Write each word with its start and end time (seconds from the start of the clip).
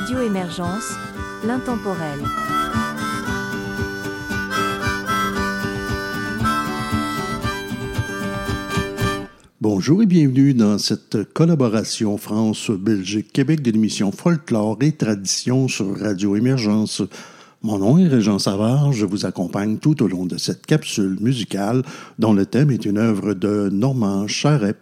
Radio 0.00 0.20
Émergence, 0.20 0.92
l'intemporel. 1.44 2.20
Bonjour 9.60 10.00
et 10.00 10.06
bienvenue 10.06 10.54
dans 10.54 10.78
cette 10.78 11.24
collaboration 11.32 12.16
France-Belgique-Québec 12.16 13.60
de 13.60 13.72
l'émission 13.72 14.12
Folklore 14.12 14.78
et 14.82 14.92
Tradition 14.92 15.66
sur 15.66 15.98
Radio 15.98 16.36
Émergence. 16.36 17.02
Mon 17.62 17.78
nom 17.78 17.98
est 17.98 18.06
Régent 18.06 18.38
Savard, 18.38 18.92
je 18.92 19.04
vous 19.04 19.26
accompagne 19.26 19.78
tout 19.78 20.00
au 20.04 20.06
long 20.06 20.26
de 20.26 20.36
cette 20.36 20.64
capsule 20.64 21.16
musicale 21.20 21.82
dont 22.20 22.34
le 22.34 22.46
thème 22.46 22.70
est 22.70 22.84
une 22.84 22.98
œuvre 22.98 23.34
de 23.34 23.68
Normand 23.72 24.28
Charret. 24.28 24.76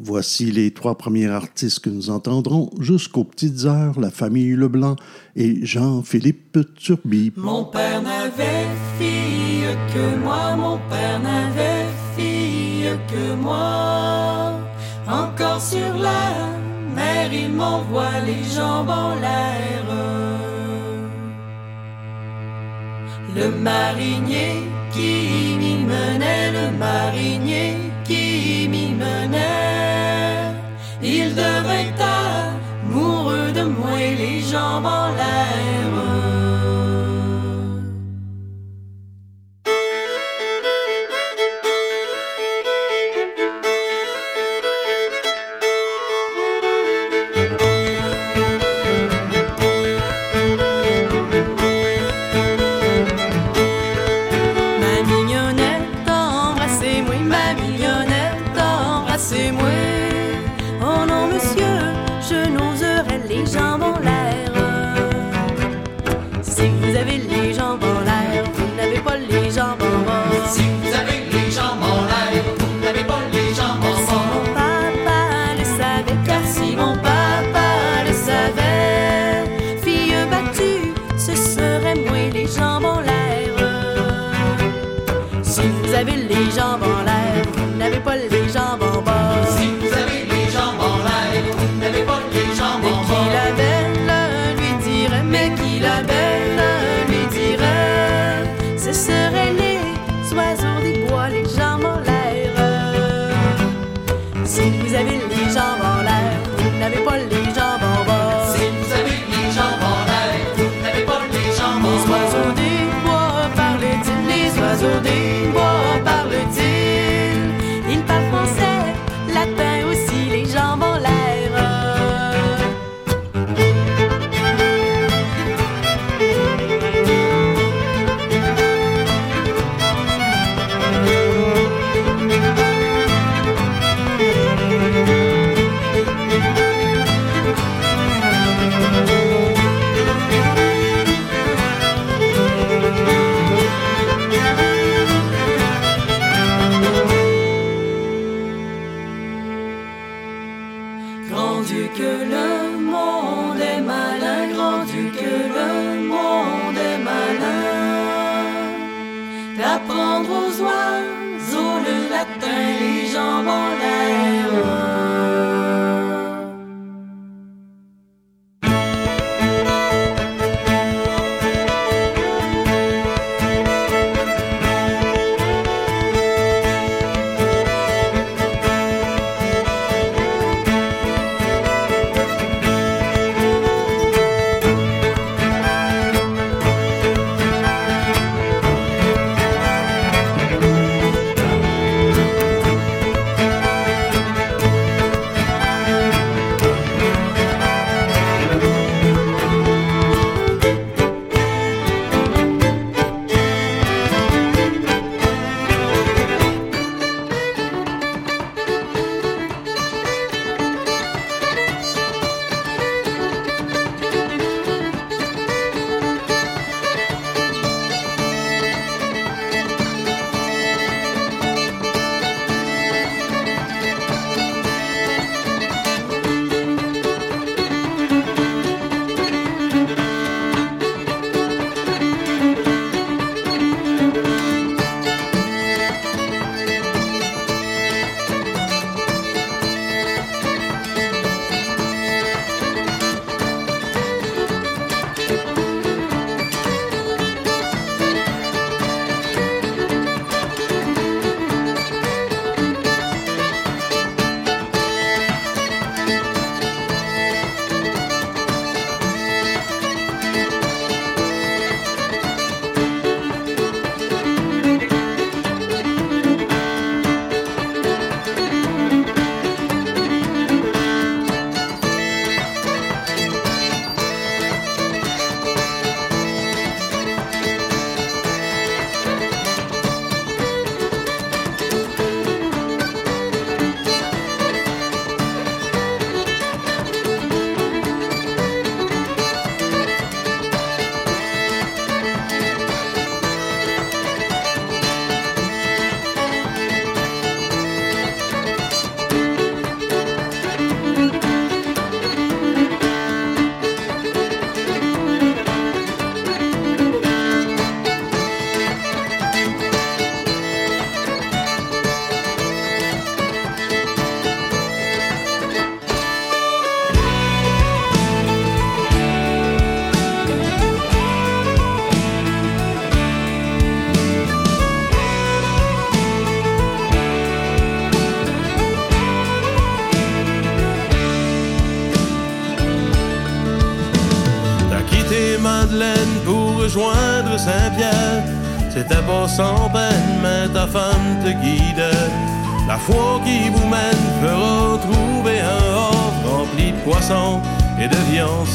Voici 0.00 0.50
les 0.50 0.72
trois 0.72 0.96
premiers 0.96 1.28
artistes 1.28 1.80
que 1.80 1.90
nous 1.90 2.10
entendrons 2.10 2.70
jusqu'aux 2.80 3.24
petites 3.24 3.66
heures, 3.66 4.00
la 4.00 4.10
famille 4.10 4.56
Leblanc 4.56 4.96
et 5.36 5.64
Jean-Philippe 5.64 6.58
Turby. 6.76 7.32
Mon 7.36 7.64
père 7.64 8.02
n'avait 8.02 8.66
fille 8.98 9.68
que 9.94 10.16
moi, 10.24 10.56
mon 10.56 10.78
père 10.88 11.20
n'avait 11.20 11.86
fille 12.16 12.90
que 13.08 13.34
moi. 13.34 14.58
Encore 15.06 15.60
sur 15.60 15.94
la 15.98 16.48
mer, 16.94 17.32
il 17.32 17.52
m'envoie 17.52 18.20
les 18.26 18.42
jambes 18.54 18.90
en 18.90 19.14
l'air. 19.16 19.84
Le 23.34 23.50
marinier 23.50 24.62
qui 24.92 25.56
m'y 25.58 25.76
menait, 25.84 26.52
le 26.52 26.76
marinier 26.76 27.76
qui 28.04 28.68
m'y 28.68 28.92
menait, 28.92 29.61
de 33.64 33.68
moi 33.68 33.98
les 34.18 34.40
jambes 34.40 34.86
en 34.86 35.08
l'air. 35.16 36.51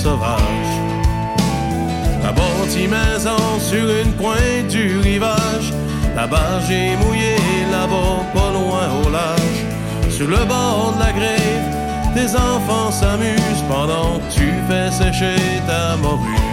Sauvage. 0.08 0.74
La 2.24 2.32
bâtie 2.40 2.88
maison 2.88 3.44
sur 3.70 3.86
une 4.02 4.14
pointe 4.22 4.68
du 4.70 5.00
rivage. 5.10 5.68
La 6.16 6.26
barge 6.28 6.72
est 6.72 6.96
mouillée 7.02 7.64
là-bas, 7.76 8.16
pas 8.38 8.52
loin 8.58 8.86
au 9.02 9.10
large. 9.18 9.60
Sur 10.10 10.28
le 10.36 10.42
bord 10.54 10.94
de 10.96 11.00
la 11.06 11.12
grève, 11.20 11.68
tes 12.16 12.30
enfants 12.50 12.92
s'amusent 13.00 13.66
pendant 13.74 14.12
que 14.20 14.30
tu 14.38 14.48
fais 14.68 14.90
sécher 15.00 15.42
ta 15.70 15.84
morue. 16.04 16.46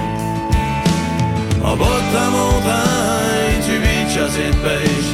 En 1.69 1.75
bas 1.81 1.99
de 2.05 2.11
ta 2.17 2.27
montagne, 2.39 3.59
tu 3.67 3.75
vis 3.85 4.05
de 4.07 4.11
chasse 4.15 4.39
et 4.47 4.53
de 4.57 4.61
pêche. 4.67 5.13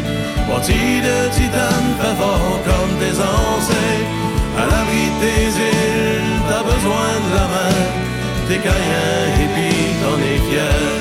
Bâti 0.49 0.83
de 1.09 1.17
titane, 1.37 1.91
fait 2.01 2.17
fort 2.23 2.59
comme 2.69 2.93
tes 3.03 3.17
ancêtres. 3.37 4.13
À 4.61 4.65
l'abri 4.71 5.05
de 5.13 5.17
tes 5.23 5.47
îles, 5.71 6.41
t'as 6.49 6.65
besoin 6.73 7.11
de 7.27 7.31
la 7.39 7.47
main. 7.55 8.00
T'es 8.51 8.59
caïen 8.59 8.75
et 9.43 9.49
puis 9.55 9.77
t'en 10.03 10.19
es 10.19 10.51
fier. 10.51 11.01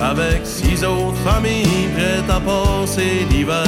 avec 0.00 0.46
six 0.46 0.84
autres 0.84 1.16
familles 1.24 1.88
prêtes 1.94 2.30
à 2.30 2.40
passer 2.40 3.26
l'hiver. 3.30 3.64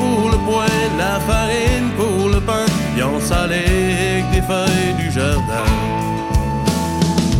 Pour 0.00 0.30
le 0.30 0.38
poing, 0.38 0.66
la 0.98 1.18
farine 1.20 1.90
pour 1.96 2.28
le 2.28 2.40
pain, 2.40 2.66
viande 2.94 3.22
salée 3.22 3.64
avec 4.10 4.30
des 4.30 4.42
feuilles 4.42 4.94
du 4.98 5.10
jardin. 5.10 5.68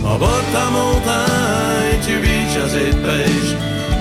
En 0.05 0.19
bas 0.19 0.41
de 0.45 0.51
ta 0.57 0.67
montagne, 0.79 1.99
tu 2.07 2.15
vis 2.25 2.45
chasse 2.55 2.75
et 2.75 2.93
de 2.95 3.01
pêche. 3.07 3.53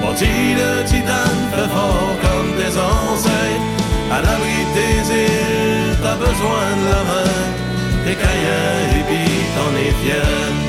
Bâti 0.02 0.34
de 0.60 0.88
titane, 0.88 1.44
fait 1.54 1.70
fort 1.76 2.16
comme 2.24 2.50
tes 2.60 2.74
ancêtres. 2.78 3.66
À 4.12 4.22
l'abri 4.22 4.58
de 4.68 4.72
tes 4.78 4.98
îles, 5.24 5.98
t'as 6.04 6.16
besoin 6.16 6.66
de 6.82 6.86
la 6.94 7.02
main. 7.10 7.36
T'es 8.04 8.16
caïens 8.16 8.82
et 9.00 9.04
puis 9.08 9.32
t'en 9.56 9.72
es 9.84 9.94
fier. 10.02 10.66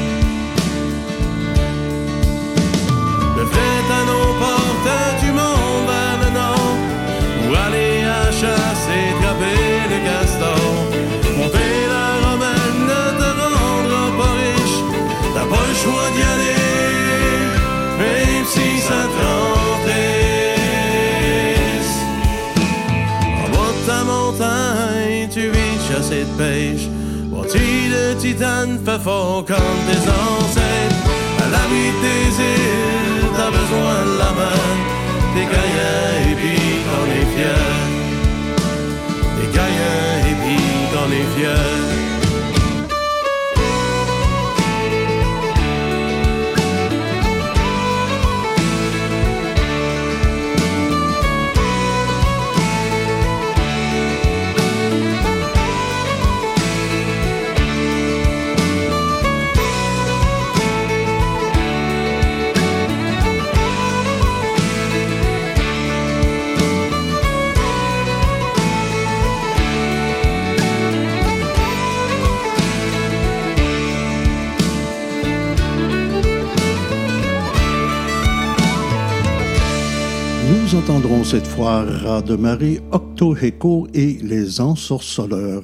à 3.89 4.05
nos 4.05 4.35
portes 4.41 4.66
le 9.89 9.99
castor 10.09 10.67
Monter 11.37 11.77
la 11.95 12.09
romaine 12.27 12.81
ne 12.91 13.03
te 13.21 13.31
rendra 13.57 14.05
pas 14.19 14.33
riche. 14.41 14.79
T'as 15.35 15.47
pas 15.53 15.67
le 15.71 15.77
choix 15.83 16.07
d'y 16.15 16.23
aller 16.35 16.61
Même 18.01 18.45
si 18.55 18.81
ça 18.81 19.01
te 19.15 19.27
En 23.43 23.49
bas 23.55 23.73
de 23.77 23.83
ta 23.87 24.01
montagne 24.05 25.29
tu 25.31 25.51
vis 25.51 25.79
chasse 25.89 26.11
et 26.11 26.25
de 26.25 26.35
pêche. 26.39 26.87
Bâti 27.31 27.91
de 27.95 28.15
titane 28.19 28.79
fait 28.85 29.03
fort 29.03 29.45
comme 29.47 29.79
tes 29.89 30.03
ancêtres. 30.25 31.03
À 31.45 31.47
l'abri 31.53 31.87
des 32.05 32.27
îles 32.53 33.07
t'as 33.37 33.51
besoin 33.51 33.97
de 34.11 34.19
la 34.19 34.31
main, 34.39 34.63
des 35.35 35.45
gaillens 35.45 36.31
et 36.31 36.35
puis 36.35 36.56
puis 41.09 41.45
t'en 41.45 41.45
es 41.45 41.76
fier. 80.67 80.79
entendrons 80.79 81.25
cette 81.25 81.47
fois 81.47 81.85
de 82.23 82.37
Marie, 82.37 82.81
Octoheco 82.93 83.87
et 83.95 84.19
les 84.23 84.61
ensorceleurs. 84.61 85.63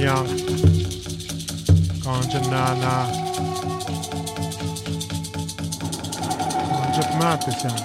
Pyongyang, 0.00 0.28
Kanchanana, 2.00 2.94
Kanchat 6.72 7.10
Matisan, 7.20 7.80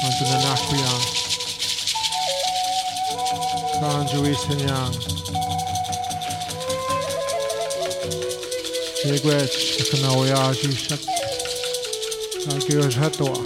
Kanchananakuyang, 0.00 1.04
Kanjuisanyang, 3.80 4.94
Jigwech, 9.04 9.56
Kanawayaji 9.90 10.72
Shak, 10.72 11.02
Kankyosh 12.48 12.96
Hatwa, 12.96 13.36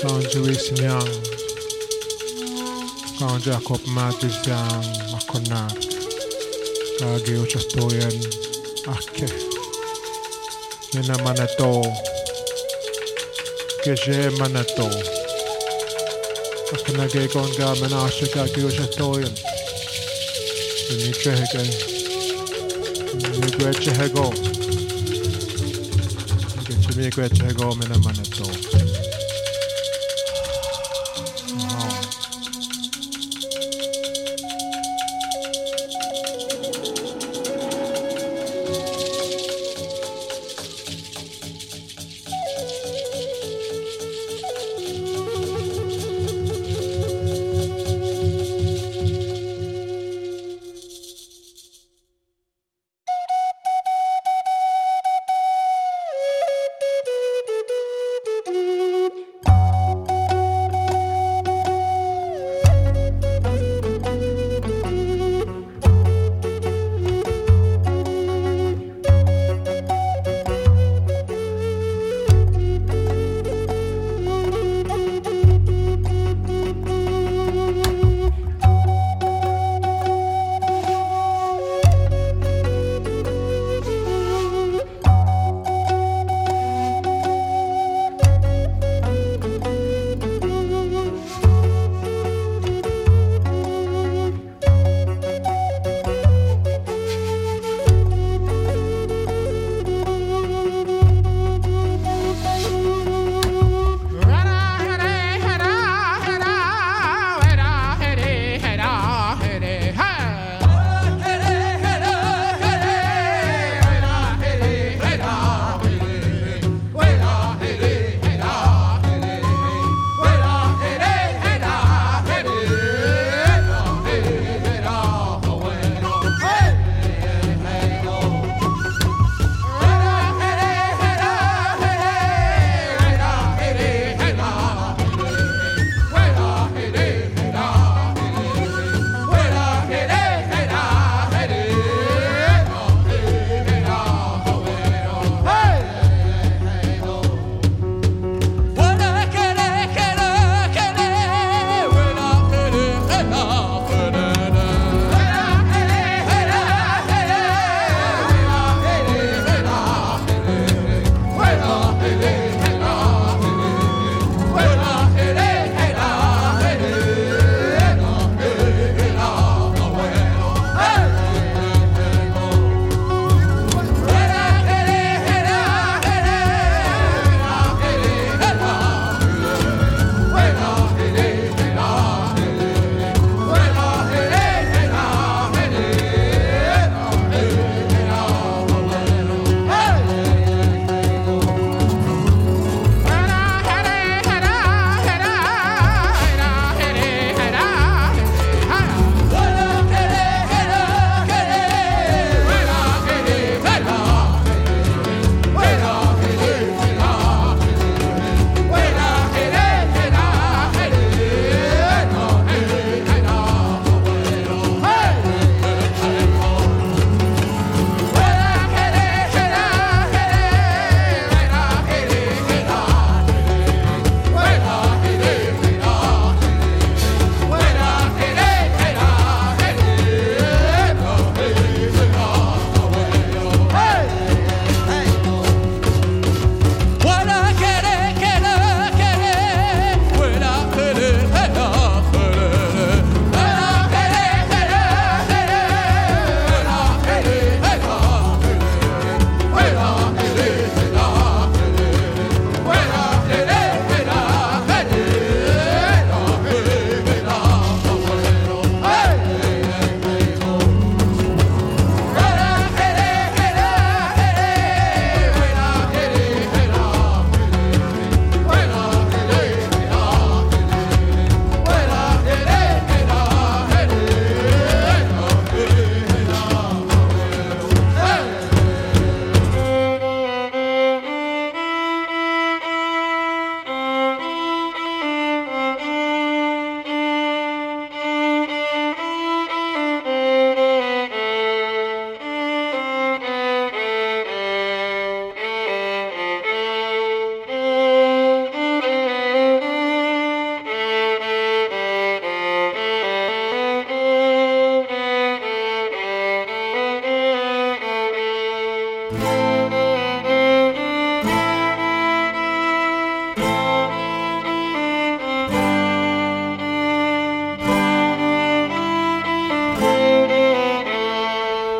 Kanjuisanyang, 0.00 1.27
Kanjak 3.18 3.70
op 3.70 3.86
madjang 3.86 4.86
makonak. 5.10 5.74
Kage 6.98 7.34
uchastoyan 7.42 8.16
ake. 8.86 9.26
Nena 10.92 11.16
manato. 11.24 11.82
Keje 13.82 14.30
manato. 14.38 14.88
Akanage 16.72 17.28
konga 17.32 17.74
manashika 17.80 18.46
ge 18.54 18.62
uchastoyan. 18.64 19.34
Nitrehege. 20.90 21.62
Nigrechehego. 23.40 24.32
Nigrechehego 26.96 27.74
mena 27.74 27.98
manato. 27.98 28.57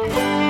Bye. 0.09 0.48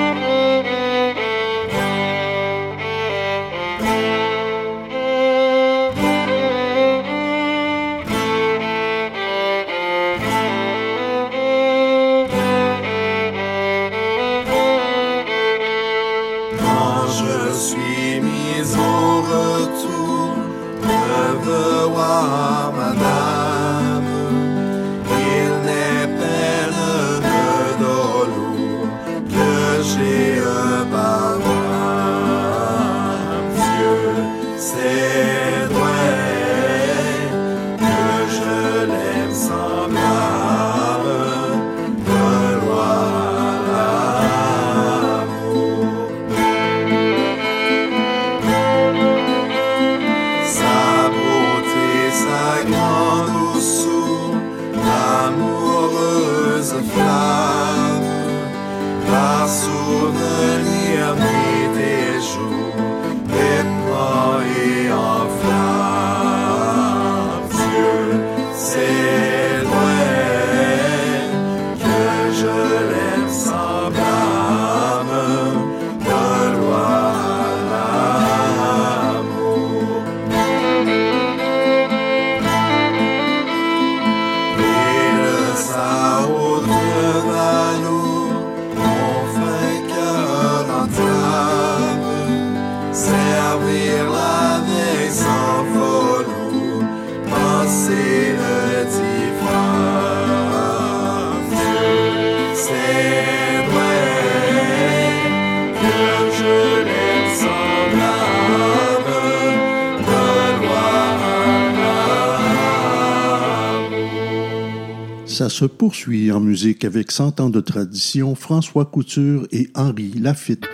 Ça 115.38 115.48
se 115.48 115.66
poursuit 115.66 116.32
en 116.32 116.40
musique 116.40 116.84
avec 116.84 117.12
100 117.12 117.38
ans 117.38 117.48
de 117.48 117.60
tradition, 117.60 118.34
François 118.34 118.86
Couture 118.86 119.46
et 119.52 119.70
Henri 119.76 120.10
Lafitte. 120.18 120.66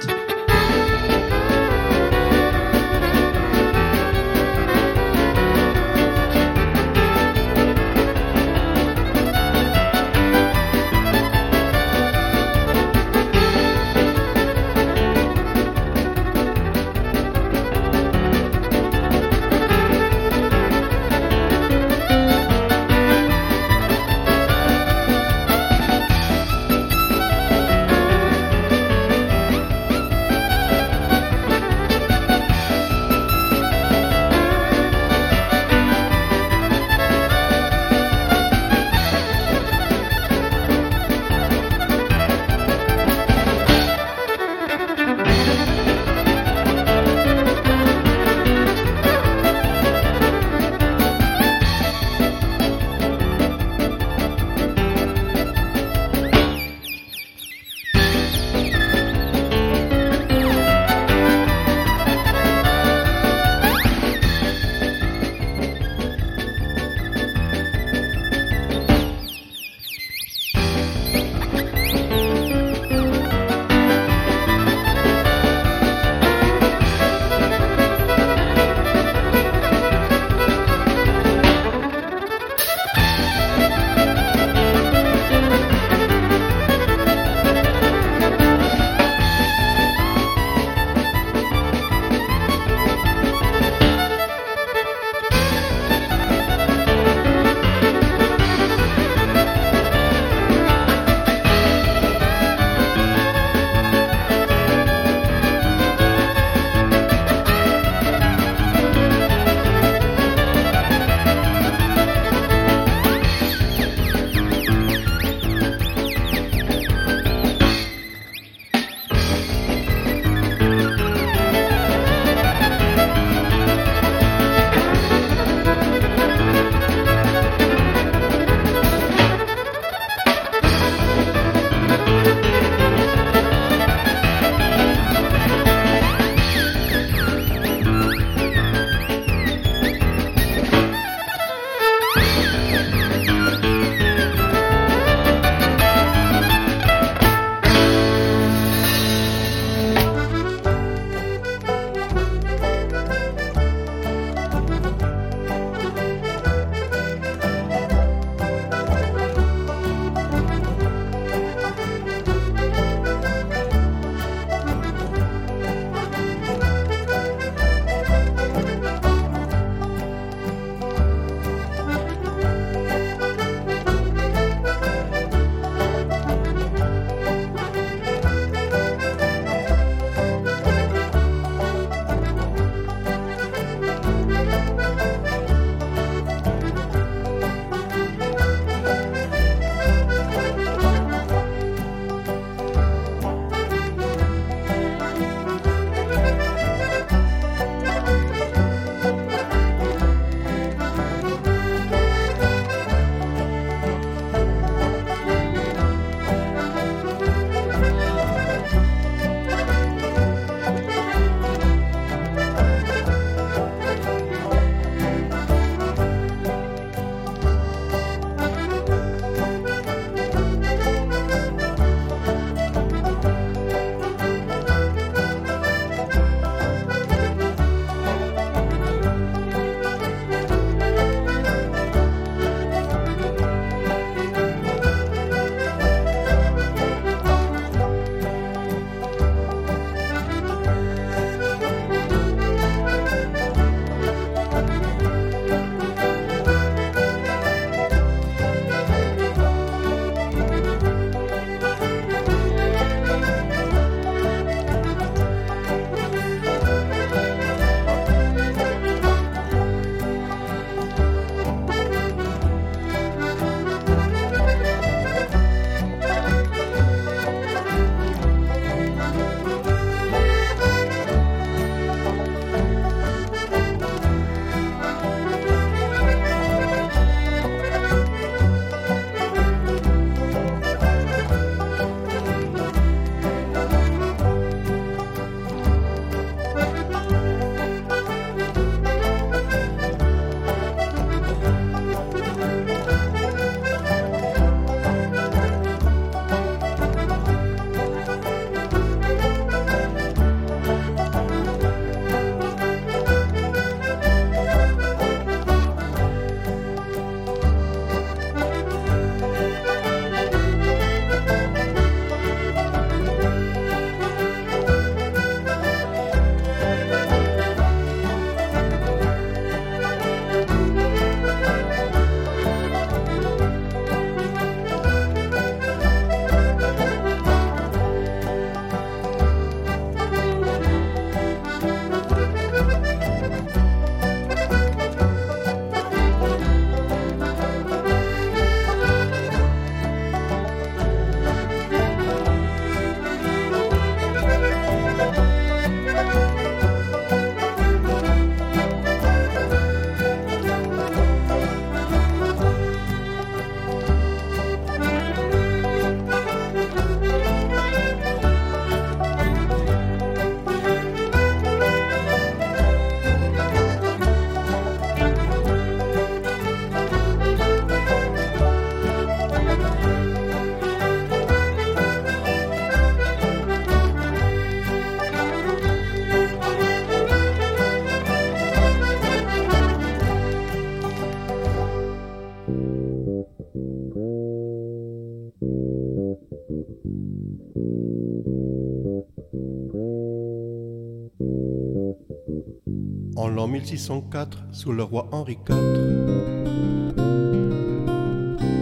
1604, 393.54 394.46
sous 394.50 394.72
le 394.72 394.82
roi 394.82 395.06
Henri 395.12 395.38
IV, 395.48 395.54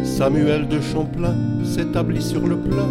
Samuel 0.05 0.69
de 0.69 0.83
Champlain 0.83 1.35
s'établit 1.65 2.21
sur 2.21 2.47
le 2.47 2.59
plat 2.59 2.87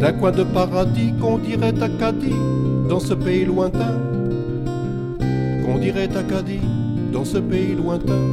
d'un 0.00 0.12
coin 0.14 0.32
de 0.32 0.42
paradis 0.42 1.12
qu'on 1.20 1.38
dirait 1.38 1.80
Acadie 1.80 2.34
dans 2.88 2.98
ce 2.98 3.14
pays 3.14 3.44
lointain, 3.44 3.96
qu'on 5.64 5.78
dirait 5.78 6.10
Acadie 6.16 6.66
dans 7.12 7.24
ce 7.24 7.38
pays 7.38 7.76
lointain. 7.76 8.24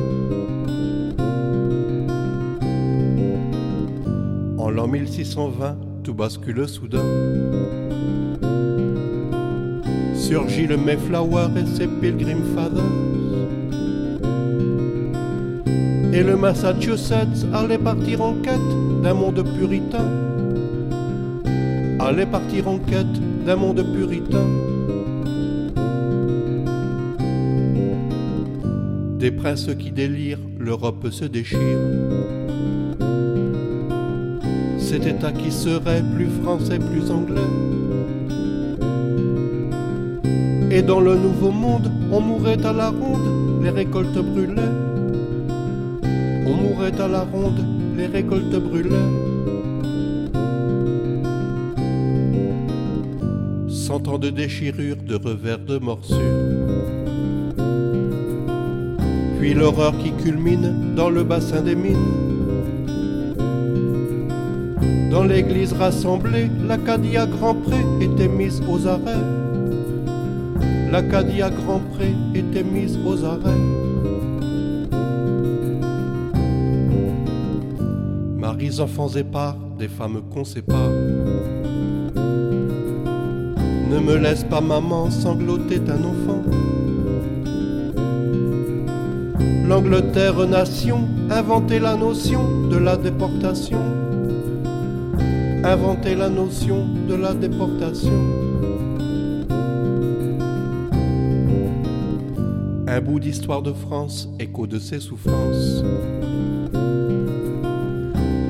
En 4.57 4.71
l'an 4.71 4.87
1620, 4.87 5.77
tout 6.03 6.15
bascule 6.15 6.67
soudain. 6.67 7.30
Surgit 10.31 10.65
le 10.65 10.77
Mayflower 10.77 11.47
et 11.57 11.65
ses 11.75 11.87
Pilgrim 11.87 12.41
Fathers. 12.55 12.85
Et 16.13 16.23
le 16.23 16.37
Massachusetts 16.37 17.45
allait 17.53 17.77
partir 17.77 18.21
en 18.21 18.35
quête 18.35 19.01
d'un 19.03 19.13
monde 19.13 19.43
puritain. 19.59 20.09
Allait 21.99 22.25
partir 22.25 22.69
en 22.69 22.77
quête 22.77 23.43
d'un 23.45 23.57
monde 23.57 23.83
puritain. 23.93 24.47
Des 29.19 29.31
princes 29.31 29.69
qui 29.77 29.91
délirent, 29.91 30.39
l'Europe 30.57 31.09
se 31.11 31.25
déchire. 31.25 31.59
Cet 34.77 35.05
État 35.05 35.33
qui 35.33 35.51
serait 35.51 36.05
plus 36.15 36.29
français, 36.41 36.79
plus 36.79 37.11
anglais. 37.11 37.80
Et 40.73 40.81
dans 40.81 41.01
le 41.01 41.15
nouveau 41.15 41.51
monde, 41.51 41.91
on 42.13 42.21
mourrait 42.21 42.65
à 42.65 42.71
la 42.71 42.91
ronde, 42.91 43.61
les 43.61 43.71
récoltes 43.71 44.17
brûlaient. 44.17 44.61
On 46.47 46.53
mourrait 46.55 46.97
à 46.97 47.09
la 47.09 47.23
ronde, 47.23 47.59
les 47.97 48.05
récoltes 48.05 48.55
brûlaient. 48.55 49.09
Cent 53.67 54.07
ans 54.07 54.17
de 54.17 54.29
déchirure, 54.29 54.95
de 55.05 55.15
revers, 55.15 55.59
de 55.59 55.77
morsures. 55.77 56.17
Puis 59.39 59.53
l'horreur 59.53 59.93
qui 59.97 60.13
culmine 60.23 60.95
dans 60.95 61.09
le 61.09 61.25
bassin 61.25 61.61
des 61.61 61.75
mines. 61.75 61.97
Dans 65.11 65.25
l'église 65.25 65.73
rassemblée, 65.73 66.49
l'Acadie 66.65 67.17
à 67.17 67.25
Grand 67.25 67.55
Pré 67.55 67.75
était 67.99 68.29
mise 68.29 68.61
aux 68.69 68.87
arrêts. 68.87 69.40
L'Acadie 70.91 71.41
à 71.41 71.49
Grand 71.49 71.79
Pré 71.93 72.13
était 72.35 72.65
mise 72.65 72.99
aux 73.05 73.23
arrêts. 73.23 73.55
Maris, 78.35 78.81
enfants 78.81 79.07
épars, 79.07 79.55
des 79.79 79.87
femmes 79.87 80.21
qu'on 80.33 80.43
sépare. 80.43 80.89
Ne 83.89 83.99
me 83.99 84.17
laisse 84.17 84.43
pas, 84.43 84.59
maman, 84.59 85.09
sangloter 85.09 85.79
un 85.87 86.03
enfant. 86.03 86.43
L'Angleterre 89.65 90.45
nation 90.45 91.07
inventait 91.29 91.79
la 91.79 91.95
notion 91.95 92.67
de 92.69 92.75
la 92.75 92.97
déportation. 92.97 93.79
Inventait 95.63 96.15
la 96.15 96.27
notion 96.27 96.85
de 97.07 97.15
la 97.15 97.33
déportation. 97.33 98.50
Un 102.93 102.99
bout 102.99 103.21
d'histoire 103.21 103.61
de 103.61 103.71
France, 103.71 104.27
écho 104.37 104.67
de 104.67 104.77
ses 104.77 104.99
souffrances. 104.99 105.81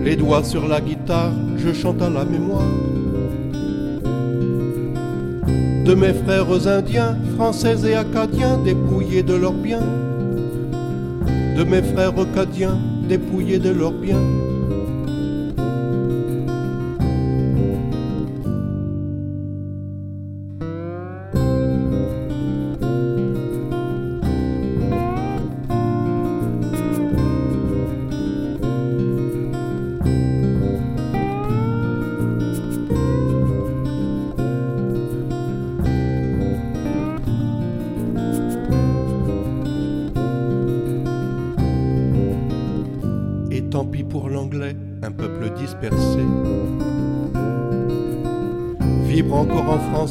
Les 0.04 0.16
doigts 0.16 0.44
sur 0.44 0.68
la 0.68 0.82
guitare, 0.82 1.32
je 1.58 1.72
chante 1.72 2.02
à 2.02 2.10
la 2.10 2.26
mémoire 2.26 2.66
de 5.86 5.94
mes 5.94 6.14
frères 6.14 6.68
indiens, 6.68 7.16
français 7.36 7.76
et 7.88 7.94
acadiens, 7.94 8.58
dépouillés 8.58 9.22
de 9.22 9.36
leurs 9.36 9.54
biens. 9.54 9.86
De 11.56 11.64
mes 11.64 11.84
frères 11.84 12.18
acadiens, 12.20 12.80
dépouillés 13.08 13.60
de 13.60 13.70
leurs 13.70 13.92
biens. 13.92 14.26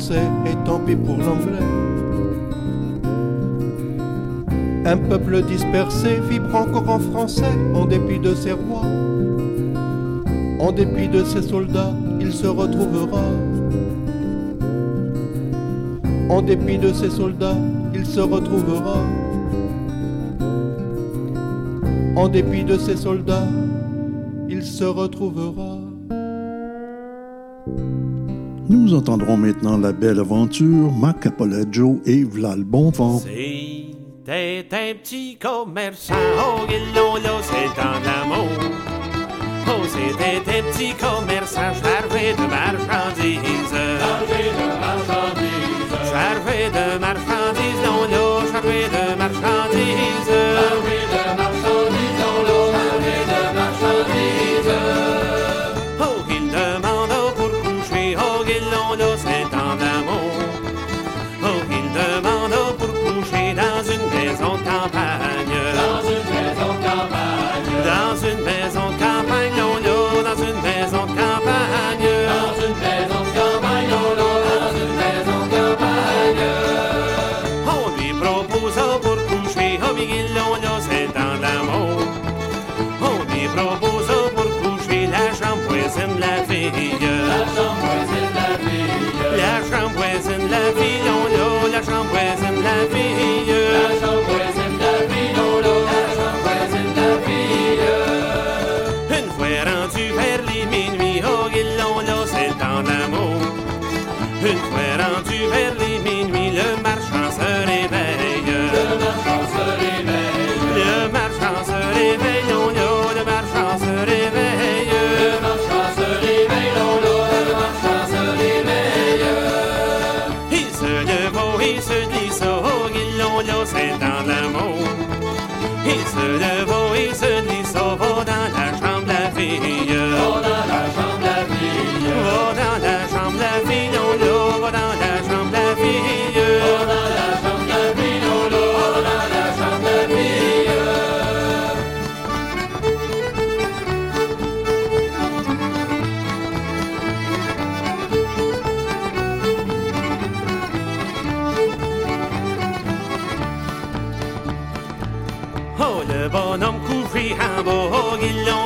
Et 0.09 0.65
tant 0.65 0.81
pis 0.81 0.97
pour 0.97 1.19
l'anglais. 1.19 1.67
Un 4.87 4.97
peuple 4.97 5.43
dispersé 5.43 6.21
vibre 6.29 6.55
encore 6.55 6.89
en 6.89 6.99
français, 6.99 7.53
en 7.75 7.85
dépit 7.85 8.19
de 8.19 8.35
ses 8.35 8.53
rois. 8.53 8.87
En 10.59 10.73
dépit 10.73 11.09
de 11.09 11.23
ses 11.25 11.43
soldats, 11.43 11.93
il 12.19 12.33
se 12.33 12.47
retrouvera. 12.47 13.23
En 16.31 16.43
dépit 16.43 16.79
de 16.79 16.93
ses 16.93 17.11
soldats, 17.11 17.59
il 17.95 18.07
se 18.07 18.21
retrouvera. 18.21 18.97
En 22.17 22.29
dépit 22.29 22.65
de 22.65 22.79
ses 22.79 22.97
soldats, 22.97 23.49
il 24.49 24.63
se 24.63 24.85
retrouvera. 24.85 25.80
Nous 28.91 28.97
entendrons 28.97 29.37
maintenant 29.37 29.79
la 29.79 29.93
belle 29.93 30.19
aventure, 30.19 30.91
Marc 30.91 31.25
Apologio 31.25 32.01
et 32.07 32.25
V'là 32.25 32.57
le 32.57 32.65
bon 32.65 32.91
vent. 32.91 33.21
C'était 33.21 34.67
un 34.73 34.95
petit 35.01 35.37
commerçant, 35.37 36.15
oh, 36.37 36.67
là, 36.67 37.31
c'est 37.41 37.81
en 37.81 38.03
amour. 38.25 38.49
Oh, 39.69 39.87
c'était 39.87 40.39
un 40.39 40.63
petit 40.73 40.93
commerçant, 40.95 41.73
chargé 41.81 42.33
de 42.33 42.47
marchandises. 42.51 43.71
Chargé 44.01 44.43
de 44.59 44.67
marchandises, 44.81 45.95
Chargé 46.11 46.59
de 46.71 46.99
marchandises, 46.99 47.83
non, 47.87 48.01
là, 48.11 48.43
chargé 48.51 48.89
de 48.89 49.05
marchandises, 49.17 51.00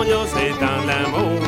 guillon, 0.05 0.23
là, 0.23 0.27
c'est 0.35 0.55
dans 0.61 0.83
l'amour. 0.87 1.41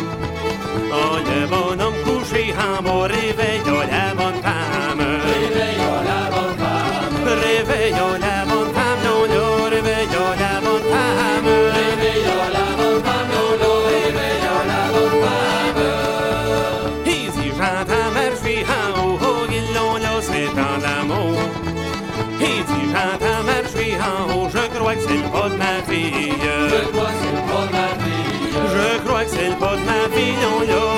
Oh, 0.92 1.16
le 1.26 1.40
bonhomme 1.46 1.94
couché 2.04 2.42
en 2.54 2.82
bas, 2.82 3.06
réveille 3.06 3.62
la 3.66 4.14
bonne 4.14 4.40
femme. 4.42 5.04
Réveille 5.26 5.78
la 6.08 6.20
bonne 6.34 6.56
femme. 6.58 7.26
Réveille 7.42 7.92
la 7.92 8.36
bonne 8.44 8.72
femme, 8.74 9.00
non, 9.04 9.22
non, 9.34 9.50
réveille 9.70 10.08
la 10.12 10.54
bonne 10.60 10.86
femme. 10.92 11.50
Réveille 11.78 12.24
la 12.52 12.66
bonne 12.78 13.00
femme, 13.06 13.28
non, 13.34 13.50
non, 13.62 13.76
réveille 13.92 14.42
la 14.70 14.82
bonne 14.92 15.16
femme. 15.24 15.82
Easy, 17.06 17.46
j'entends 17.58 18.10
marcher 18.14 18.60
en 18.68 19.00
haut, 19.02 19.18
oh, 19.22 19.46
crois 29.16 29.24
que 29.24 29.30
c'est 29.30 29.48
le 29.48 29.56
pas 29.56 29.76
de 29.76 29.82
ma 29.86 30.14
fille, 30.14 30.34
non, 30.42 30.60
là, 30.60 30.95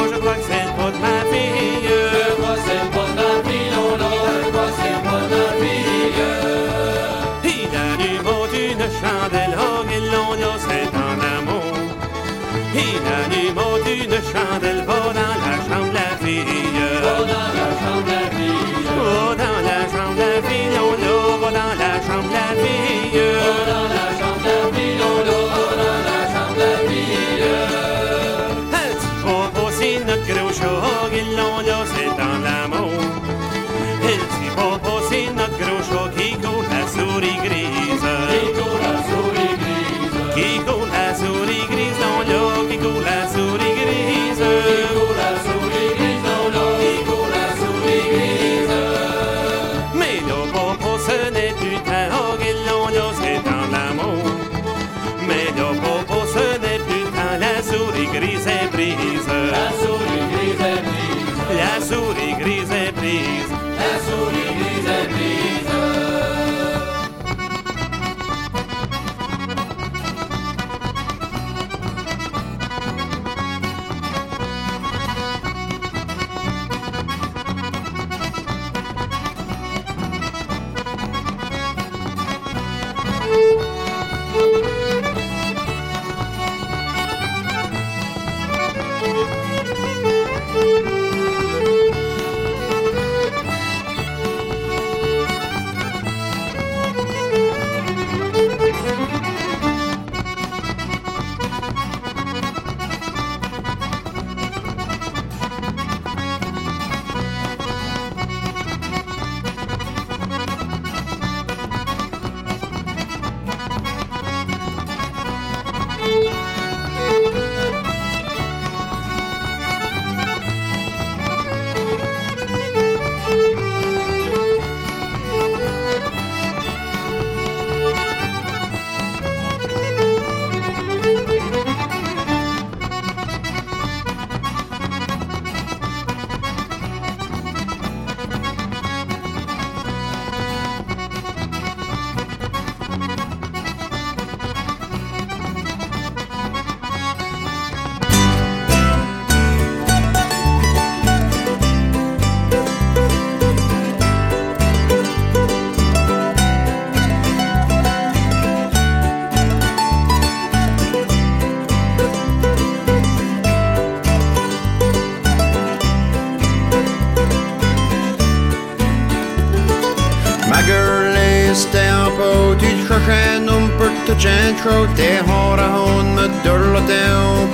tro 174.69 174.87
Det 174.97 175.19
har 175.27 175.59
hon 175.69 176.15
med 176.15 176.31
dörr 176.45 176.75
och 176.75 176.83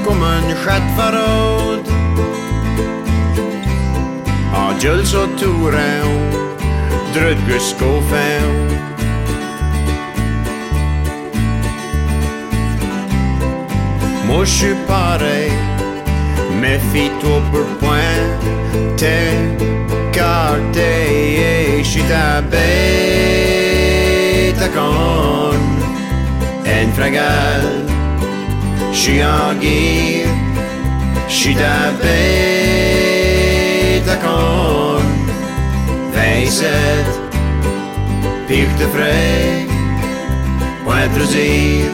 kom 0.07 0.23
en 0.23 0.57
skjett 0.57 0.97
förråd 0.97 1.89
A 4.55 4.75
jull 4.81 5.07
så 5.07 5.27
ture 5.39 6.03
Drudgur 7.15 7.59
skoffe 7.59 8.41
Moshu 14.29 14.75
pare 14.87 15.51
Me 16.61 16.81
fito 16.93 17.41
point 17.81 18.43
Te 18.99 19.17
e 20.77 21.83
beta 24.51 24.69
con 26.95 27.03
En 27.03 27.11
fragal 27.13 27.63
Shiagi 28.93 30.25
Shita 31.29 31.93
beta 32.01 32.97
con 34.21 35.03
Veiset 36.13 37.07
Pirte 38.47 38.87
frey 38.93 39.67
Poetruzir 40.85 41.91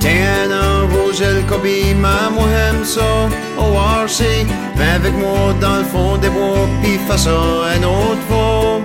Tena 0.00 0.86
Rosel 0.90 1.44
Kobi 1.46 1.94
Mamo 1.94 2.46
Hemso 2.48 3.28
O 3.58 3.78
Arsi 3.78 4.46
Avec 4.94 5.14
moi 5.18 5.54
dans 5.60 5.78
le 5.78 5.84
fond 5.84 6.16
des 6.18 6.30
bois 6.30 6.68
Puis 6.82 6.98
face 7.08 7.26
à 7.26 7.30
un 7.76 7.82
autre 7.82 8.22
fond 8.28 8.82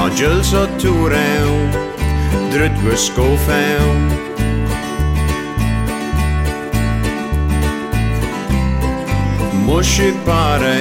En 0.00 0.16
Jules 0.16 0.46
så 0.46 0.66
toren 0.80 1.70
Drut 2.52 2.72
gur 2.82 2.96
skofen 2.96 4.10
Mushy 9.66 10.12
pare 10.24 10.80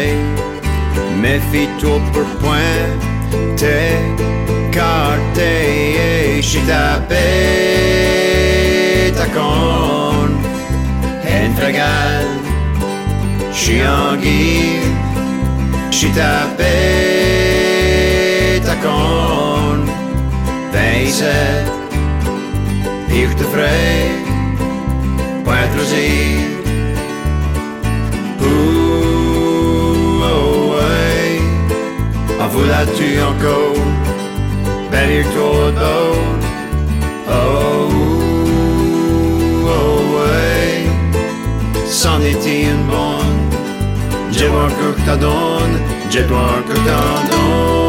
Me 1.22 1.40
fito 1.52 2.02
per 2.14 2.26
point 2.40 3.02
Te 3.60 3.82
carte 4.72 5.52
e 6.06 6.42
shita 6.42 7.00
beta 7.10 8.06
con 9.36 10.30
En 11.24 11.54
fregal 11.56 12.28
Shiangi 13.52 14.80
Shita 15.92 16.48
Pire 23.07 23.36
te 23.36 23.43
frais, 23.43 24.12
pointre 25.43 25.84
zir. 25.84 26.45
Ouh, 28.39 30.22
oh, 30.24 30.76
ouais. 30.76 31.41
En 32.39 32.47
voilà-tu 32.49 33.20
encore? 33.22 33.84
Belle 34.91 35.26
toi 35.34 35.72
d'autre. 35.72 36.47
Oh, 37.28 37.89
oh, 39.66 39.99
ouais. 40.16 40.86
C'en 41.88 42.22
était 42.22 42.62
une 42.66 42.84
bonne. 42.84 43.49
J'ai 44.32 44.47
voir 44.47 44.70
que 44.70 45.01
t'as 45.05 45.18
donne. 45.18 45.80
J'ai 46.12 46.22
voir 46.22 46.64
que 46.68 46.76
t'as 46.76 47.30
donne. 47.32 47.89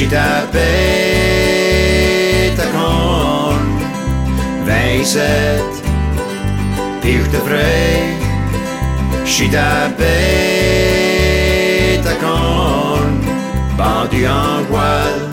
J'suis 0.00 0.08
ta 0.08 0.46
bête 0.50 2.58
à 2.58 2.66
corne, 2.72 3.78
27, 4.64 5.20
pire 7.02 7.28
de 7.30 7.36
vrai, 7.36 8.16
j'suis 9.26 9.50
ta 9.50 9.90
bête 9.98 12.06
à 12.06 12.14
corne, 12.14 13.20
bandu 13.76 14.26
en 14.26 14.62
voile, 14.70 15.30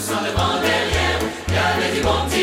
j'suis 0.00 0.14
en 0.14 0.18
corne, 0.36 0.60
27, 0.62 1.26
il 1.48 1.54
te 1.54 1.60
près, 1.80 2.00
point 2.00 2.22
rosé. 2.22 2.37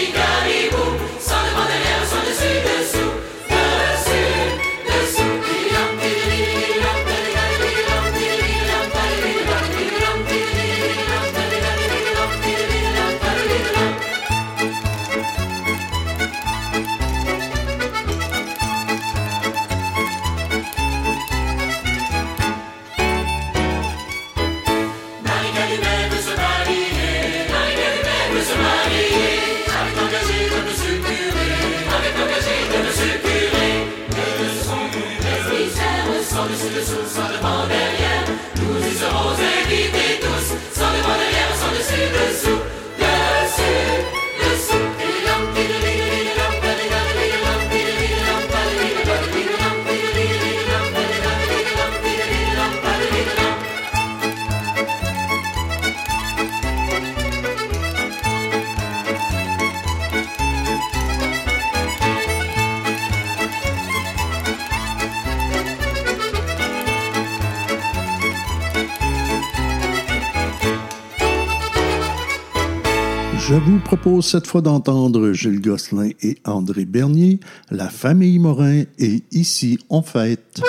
Cette 74.25 74.47
fois 74.47 74.61
d'entendre 74.61 75.31
Gilles 75.33 75.61
Gosselin 75.61 76.09
et 76.21 76.37
André 76.45 76.85
Bernier. 76.85 77.39
La 77.69 77.89
famille 77.89 78.39
Morin 78.39 78.83
est 78.97 79.23
ici 79.31 79.79
en 79.89 80.01
fête. 80.01 80.61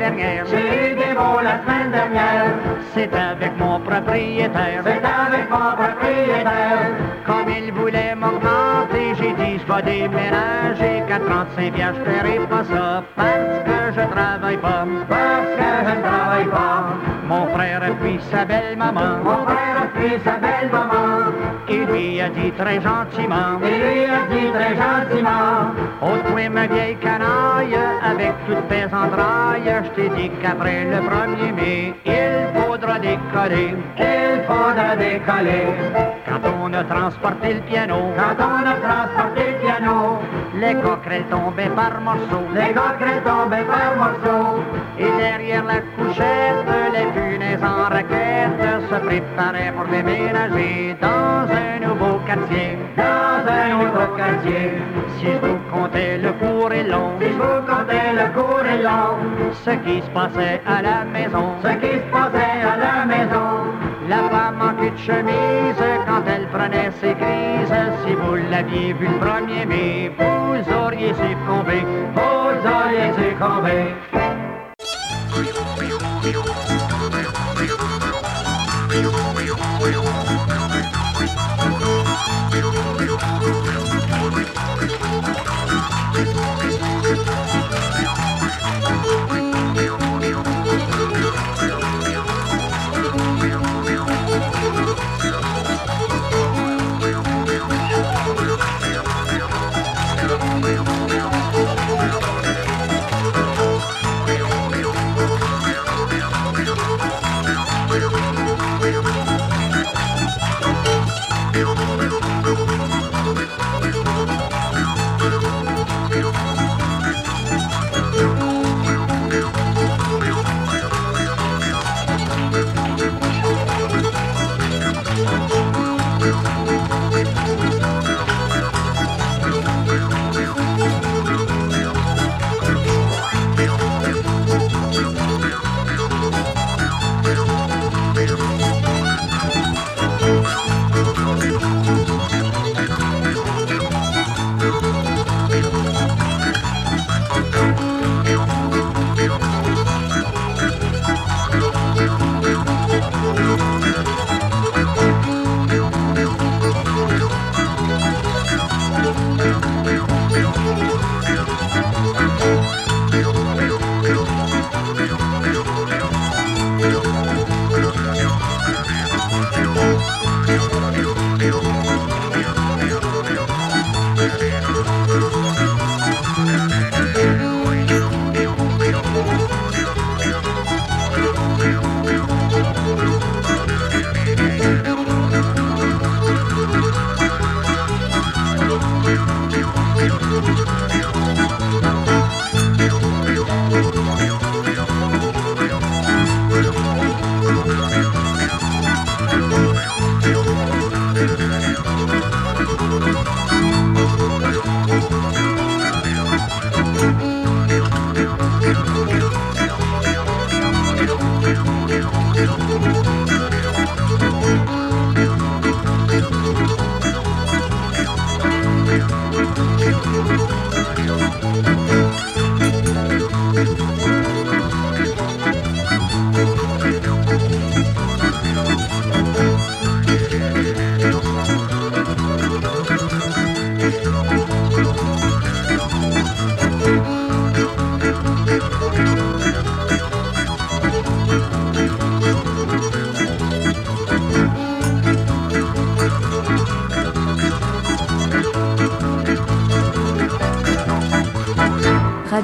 Dernière. 0.00 0.46
J'ai 0.46 0.92
eu 0.92 0.94
des 0.96 1.12
mots 1.12 1.40
la 1.42 1.56
semaine 1.62 1.90
dernière. 1.92 2.52
C'est 2.94 3.12
avec 3.14 3.52
mon 3.58 3.78
propriétaire. 3.80 4.82
C'est 4.82 5.04
avec 5.26 5.44
mon 5.50 5.70
propriétaire. 5.80 6.80
Comme 7.26 7.48
il 7.60 7.70
voulait 7.72 8.14
m'augmenter, 8.14 9.06
j'ai 9.18 9.32
dit 9.40 9.60
je 9.60 9.66
vais 9.72 9.82
déménager. 9.82 10.94
Qu'à 11.06 11.18
35 11.18 11.72
piastres, 11.74 12.00
je 12.06 12.10
ferai 12.10 12.38
pas 12.52 12.64
ça 12.64 13.02
parce 13.14 13.56
que 13.68 13.78
je 13.96 14.04
travaille 14.16 14.56
pas. 14.56 14.84
Parce 15.08 15.52
que 15.60 15.70
je 15.86 15.94
ne 15.96 16.02
travaille 16.02 16.50
pas. 16.58 16.78
Mon 17.28 17.46
frère 17.54 17.82
puis 18.00 18.18
sa 18.32 18.44
belle 18.44 18.76
maman. 18.76 19.12
Mon 19.22 19.44
frère 19.44 19.82
puis 19.94 20.14
sa 20.24 20.36
belle 20.44 20.70
maman. 20.72 21.30
Il 21.68 21.84
lui 21.84 22.20
a 22.20 22.28
dit 22.30 22.52
très 22.52 22.80
gentiment. 22.80 23.50
Il 23.62 23.78
lui 23.84 24.04
a 24.18 24.20
dit 24.32 24.50
très 24.56 24.74
gentiment. 24.84 25.74
Oh 26.02 26.16
toi 26.28 26.48
ma 26.48 26.66
vieille 26.66 26.96
canaille, 26.96 27.76
avec 28.02 28.32
toute 28.46 28.68
tes 28.68 28.86
entrailles, 28.86 29.70
je 29.84 29.90
t'ai 29.90 30.08
dit 30.16 30.30
qu'après 30.40 30.84
le 30.84 30.96
1er 30.96 31.52
mai, 31.52 31.94
il 32.06 32.58
faudra 32.58 32.98
décoller. 32.98 33.74
Il 33.98 34.40
faudra 34.46 34.96
décoller. 34.96 35.66
Quand 36.26 36.48
on 36.58 36.72
a 36.72 36.84
transporté 36.84 37.52
le 37.52 37.60
piano. 37.60 37.96
Quand 38.16 38.42
on 38.42 38.66
a 38.66 38.76
transporté 38.80 39.42
le 39.52 39.58
piano. 39.60 40.18
Les 40.54 40.74
coquerelles 40.80 41.28
tombaient 41.30 41.74
par 41.76 42.00
morceaux. 42.00 42.48
Les 42.54 42.72
coquerelles 42.72 43.22
tombaient 43.22 43.68
par 43.74 43.92
morceaux. 44.02 44.62
Et 44.98 45.10
derrière 45.18 45.64
la 45.64 45.80
couchette, 45.96 46.64
les 46.94 47.08
punaises 47.12 47.62
en 47.62 47.90
raquette 47.90 48.58
se 48.88 48.94
préparaient 49.06 49.72
pour 49.76 49.84
déménager 49.84 50.96
dans 50.98 51.44
un 51.62 51.86
nouveau 51.86 52.18
quartier. 52.26 52.79
Si 54.20 55.24
je 55.24 55.38
vous 55.38 55.58
comptais 55.72 56.18
le 56.18 56.32
court 56.32 56.72
et 56.72 56.84
long. 56.84 57.12
Si 57.20 57.26
je 57.26 57.32
vous 57.32 57.60
comptais 57.66 58.12
le 58.12 58.26
court 58.36 58.64
et 58.64 58.82
long. 58.82 59.16
Ce 59.64 59.70
qui 59.70 60.02
se 60.02 60.10
passait 60.10 60.60
à 60.66 60.82
la 60.82 61.04
maison. 61.04 61.54
Ce 61.62 61.72
qui 61.82 61.94
se 61.98 62.10
passait 62.12 62.60
à 62.72 62.76
la 62.76 63.06
maison. 63.06 63.50
La 64.08 64.22
femme 64.28 64.60
en 64.60 64.74
cul 64.80 64.90
de 64.90 64.98
chemise 64.98 65.82
quand 66.06 66.24
elle 66.26 66.46
prenait 66.48 66.90
ses 67.00 67.14
crises. 67.14 67.74
Si 68.04 68.12
vous 68.14 68.36
l'aviez 68.50 68.92
vu 68.92 69.06
le 69.06 69.18
premier 69.24 69.64
mai, 69.64 70.12
vous 70.18 70.74
auriez 70.74 71.14
succombé. 71.14 71.80
Vous 72.14 72.68
auriez 72.68 73.12
succombé. 73.16 74.19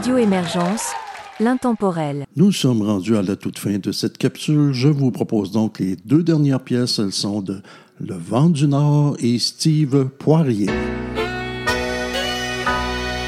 Radio 0.07 0.23
Émergence, 0.23 0.93
l'intemporel. 1.41 2.27
Nous 2.37 2.53
sommes 2.53 2.81
rendus 2.81 3.17
à 3.17 3.23
la 3.23 3.35
toute 3.35 3.59
fin 3.59 3.79
de 3.79 3.91
cette 3.91 4.19
capsule. 4.19 4.73
Je 4.73 4.87
vous 4.87 5.11
propose 5.11 5.51
donc 5.51 5.81
les 5.81 5.97
deux 5.97 6.23
dernières 6.23 6.61
pièces. 6.61 7.01
Elles 7.01 7.11
sont 7.11 7.41
de 7.41 7.61
Le 7.99 8.15
Vent 8.15 8.49
du 8.49 8.69
Nord 8.69 9.17
et 9.19 9.37
Steve 9.41 10.05
Poirier. 10.17 10.71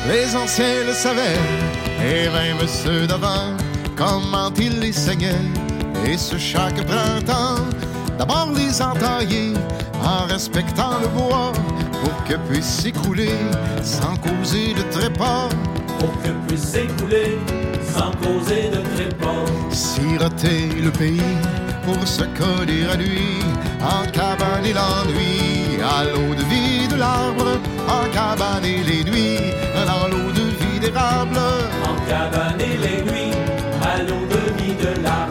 Les 0.06 0.36
anciens 0.36 0.86
le 0.86 0.92
savaient, 0.92 1.40
et 2.00 2.28
même 2.28 2.64
ceux 2.68 3.08
d'avant, 3.08 3.56
comment 3.96 4.52
ils 4.60 4.78
les 4.78 4.92
saignaient. 4.92 5.34
Et 6.06 6.16
ce 6.16 6.38
chaque 6.38 6.86
printemps, 6.86 7.64
d'abord 8.20 8.52
les 8.56 8.80
entailler 8.80 9.54
en 10.04 10.26
respectant 10.26 11.00
le 11.00 11.08
bois 11.08 11.52
pour 12.04 12.22
que 12.22 12.34
puisse 12.48 12.82
s'écouler 12.82 13.34
sans 13.82 14.14
causer 14.18 14.74
de 14.74 14.82
trépas 14.92 15.48
pour 15.98 16.12
que 16.22 16.30
puisse 16.46 16.68
s'écouler 16.74 17.38
sans 17.94 18.10
causer 18.22 18.70
de 18.70 18.80
tréport. 18.94 19.48
Siroter 19.70 20.68
le 20.82 20.90
pays 20.90 21.36
pour 21.84 22.06
se 22.06 22.24
coller 22.40 22.84
à 22.92 22.96
lui, 22.96 23.40
en 23.80 24.04
cabane 24.10 24.64
et 24.64 24.74
l'ennui, 24.74 25.80
à 25.82 26.04
l'eau 26.04 26.34
de 26.34 26.44
vie 26.44 26.86
de 26.88 26.96
l'arbre, 26.96 27.58
en 27.88 28.04
cabane 28.12 28.64
et 28.64 28.82
les 28.84 29.04
nuits, 29.04 29.52
dans 29.86 30.08
l'eau 30.08 30.30
de 30.32 30.46
vie 30.60 30.80
d'érable. 30.80 31.38
En 31.84 31.96
cabane 32.08 32.60
et 32.60 32.76
les 32.84 33.02
nuits, 33.02 33.36
à 33.82 34.02
l'eau 34.02 34.24
de 34.34 34.62
vie 34.62 34.74
de 34.74 35.02
l'arbre. 35.02 35.27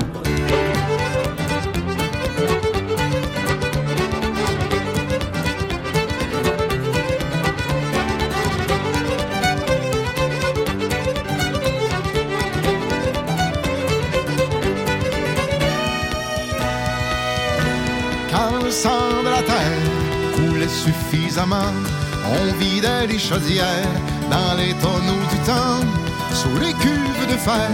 Sang 18.83 19.23
de 19.25 19.29
la 19.29 19.41
terre 19.41 19.85
coulait 20.35 20.75
suffisamment, 20.85 21.73
on 22.37 22.45
vidait 22.59 23.07
les 23.07 23.17
chaudières 23.17 23.95
dans 24.29 24.53
les 24.55 24.73
tonneaux 24.83 25.25
du 25.33 25.39
temps. 25.51 25.81
Sous 26.39 26.55
les 26.63 26.73
cuves 26.73 27.27
de 27.33 27.37
fer, 27.47 27.71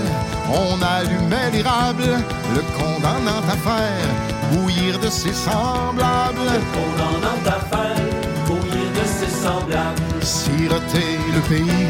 on 0.64 0.76
allumait 0.96 1.52
l'érable, 1.52 2.10
le 2.56 2.62
condamnant 2.80 3.44
à 3.56 3.58
faire 3.70 4.10
bouillir 4.52 4.98
de 5.00 5.10
ses 5.10 5.34
semblables. 5.34 6.54
Condamnant 6.78 7.40
ta 7.44 7.60
faim, 7.72 8.00
bouillir 8.48 8.90
de 9.00 9.06
ses 9.18 9.34
semblables. 9.44 10.22
Siroter 10.22 11.18
le 11.36 11.42
pays 11.52 11.88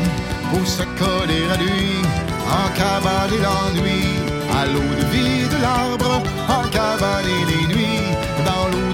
pour 0.49 0.65
se 0.65 0.83
coller 1.01 1.45
à 1.53 1.57
lui, 1.63 1.85
en 2.59 2.67
cavaler 2.81 3.41
l'ennui, 3.45 4.05
à 4.59 4.65
l'eau 4.65 4.91
de 5.01 5.05
vie 5.13 5.47
de 5.53 5.61
l'arbre, 5.61 6.23
en 6.57 6.67
cavaler 6.69 7.41
les 7.51 7.65
nuits, 7.73 8.09
dans 8.49 8.65
l'eau 8.71 8.92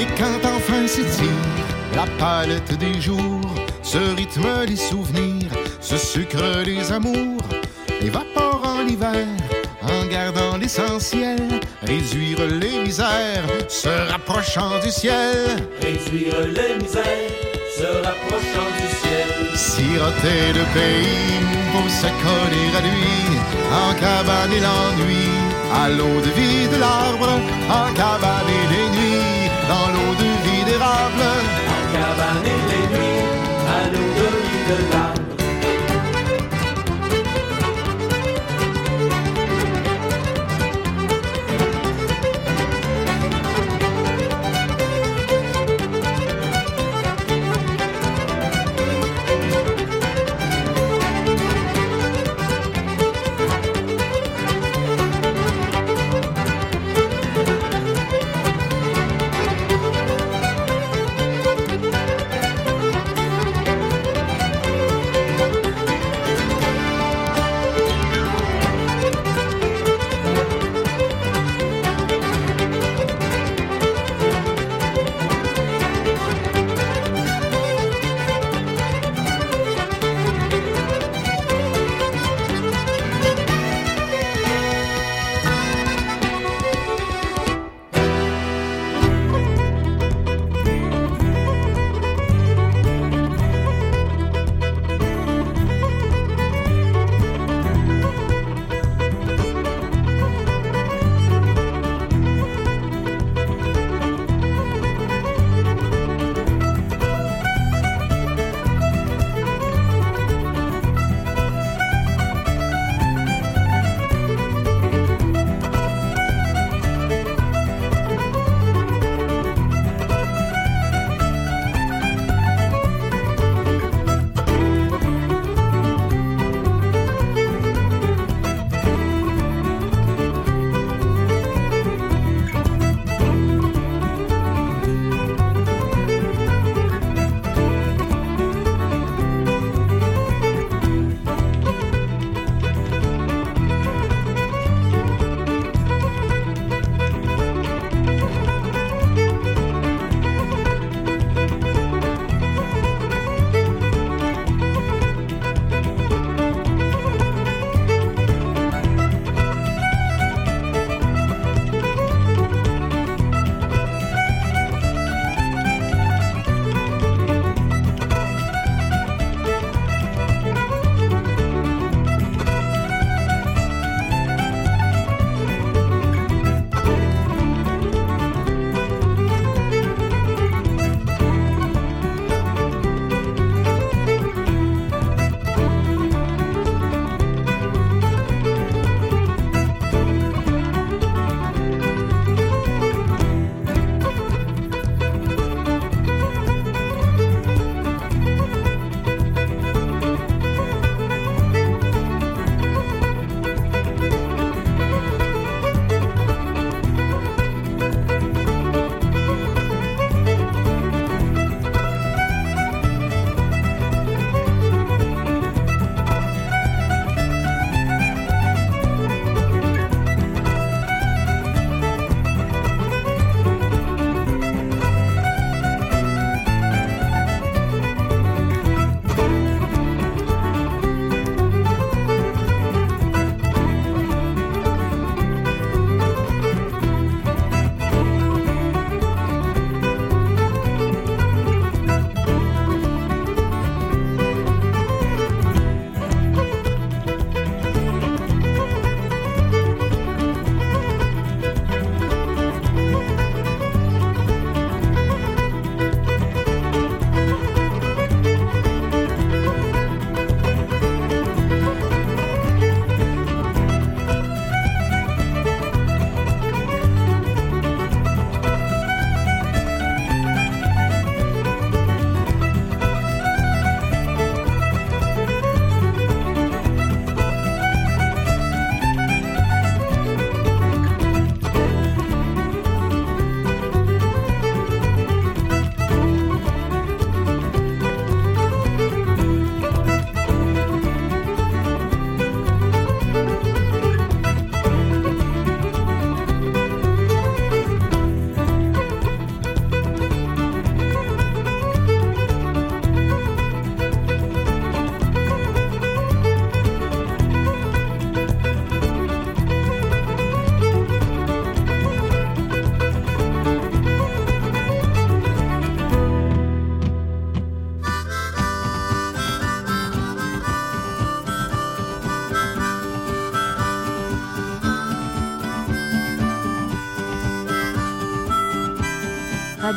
et 0.00 0.06
quand 0.16 0.48
enfin 0.48 0.86
s'étire 0.86 1.28
la 1.94 2.06
palette 2.18 2.78
des 2.78 3.00
jours, 3.00 3.54
ce 3.82 3.98
rythme 4.16 4.46
les 4.66 4.76
souvenirs, 4.76 5.39
sucre 6.12 6.64
les 6.66 6.90
amours, 6.90 7.46
évaporant 8.00 8.82
l'hiver, 8.84 9.28
en 9.80 10.06
gardant 10.06 10.56
l'essentiel, 10.56 11.38
réduire 11.82 12.40
les 12.62 12.80
misères, 12.84 13.46
se 13.68 13.92
rapprochant 14.10 14.72
du 14.82 14.90
ciel, 14.90 15.36
Réduire 15.80 16.40
les 16.56 16.82
misères, 16.82 17.30
se 17.78 17.86
rapprochant 18.06 18.70
du 18.80 18.88
ciel. 19.00 19.30
siroter 19.54 20.42
le 20.58 20.64
pays 20.78 21.38
pour 21.72 21.88
se 21.88 22.08
coller 22.24 22.68
à 22.78 22.80
lui, 22.88 23.14
en 23.84 23.92
cabane 24.02 24.52
et 24.58 24.62
l'ennui, 24.66 25.26
à 25.80 25.88
l'eau 25.90 26.16
de 26.26 26.30
vie 26.38 26.66
de 26.74 26.78
l'arbre, 26.84 27.30
en 27.80 27.88
cabane 27.94 28.50
et 28.58 28.66
les 28.72 28.88
nuits, 28.96 29.50
dans 29.70 29.88
l'eau 29.94 30.12
de 30.22 30.30
vie 30.44 30.64
d'érable. 30.68 31.24
En 31.76 31.82
cabane 31.94 32.46
et 32.54 32.62
les 32.72 32.86
nuits, 32.94 33.22
à 33.76 33.80
l'eau 33.92 34.10
de 34.18 34.28
vie 34.42 34.64
de 34.70 34.92
l'arbre. 34.92 35.09